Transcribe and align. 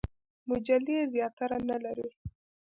مجلې 0.49 0.97
زیاتره 1.13 1.57
نه 1.69 1.77
لري. 1.83 2.09